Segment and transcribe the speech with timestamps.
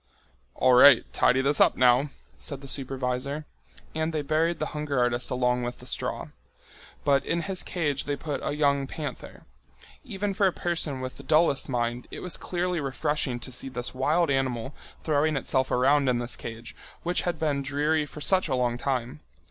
[0.55, 2.09] "All right, tidy this up now,"
[2.39, 3.45] said the supervisor.
[3.93, 6.29] And they buried the hunger artist along with the straw.
[7.05, 9.43] But in his cage they put a young panther.
[10.03, 13.93] Even for a person with the dullest mind it was clearly refreshing to see this
[13.93, 18.55] wild animal throwing itself around in this cage, which had been dreary for such a
[18.55, 19.19] long time.